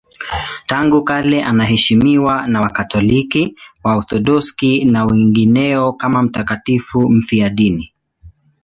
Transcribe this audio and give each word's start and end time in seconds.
Tangu 0.67 1.03
kale 1.03 1.43
anaheshimiwa 1.43 2.47
na 2.47 2.61
Wakatoliki, 2.61 3.55
Waorthodoksi 3.83 4.85
na 4.85 5.05
wengineo 5.05 5.93
kama 5.93 6.23
mtakatifu 6.23 7.09
mfiadini. 7.09 7.93